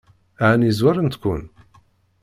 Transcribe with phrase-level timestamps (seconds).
[0.49, 1.43] Ɛni zwarent-ken?